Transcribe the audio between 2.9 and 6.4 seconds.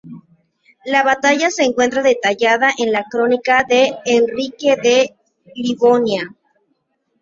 la crónica de Enrique de Livonia.